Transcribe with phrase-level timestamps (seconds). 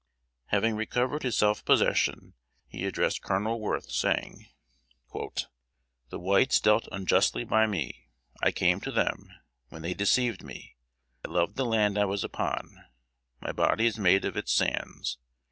[0.47, 2.33] Having recovered his self possession,
[2.67, 4.47] he addressed Colonel Worth, saying,
[5.13, 8.09] "The whites dealt unjustly by me.
[8.41, 9.29] I came to them,
[9.69, 10.75] when they deceived me.
[11.23, 12.83] I loved the land I was upon;
[13.41, 15.19] my body is made of its sands.